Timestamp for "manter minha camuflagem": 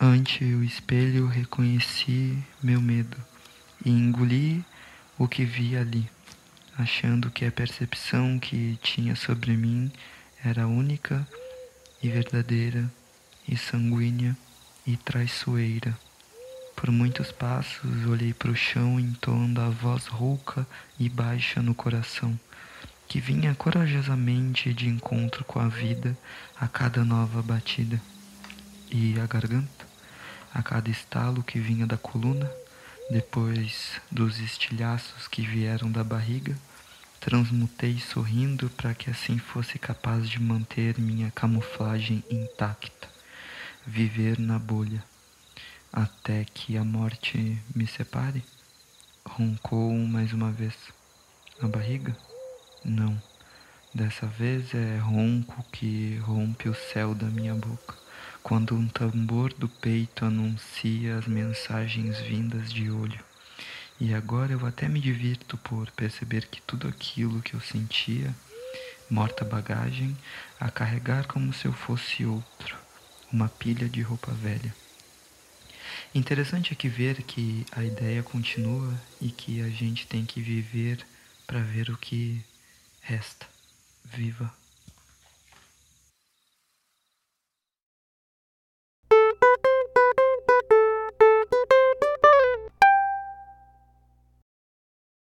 40.40-42.22